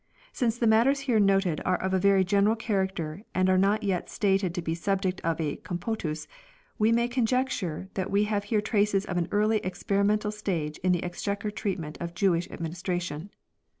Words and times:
Since 0.31 0.57
the 0.57 0.65
matters 0.65 1.01
here 1.01 1.19
noted 1.19 1.61
are 1.63 1.77
of 1.79 1.93
a 1.93 1.99
very 1.99 2.23
general 2.23 2.55
character 2.55 3.21
and 3.35 3.47
are 3.51 3.77
yet 3.83 4.09
stated 4.09 4.51
to 4.55 4.61
be 4.63 4.71
the 4.73 4.81
subject 4.81 5.21
of 5.23 5.39
a" 5.39 5.57
Compotus," 5.67 6.25
we 6.79 6.91
may 6.91 7.07
conjecture 7.07 7.87
that 7.93 8.09
we 8.09 8.23
have 8.23 8.45
here 8.45 8.61
traces 8.61 9.05
of 9.05 9.17
an 9.17 9.27
early 9.29 9.57
experimental 9.59 10.31
stage 10.31 10.79
in 10.79 10.91
the 10.91 11.03
Exchequer 11.03 11.51
treatment 11.51 11.99
of 12.01 12.15
Jewish 12.15 12.49
administration. 12.49 13.29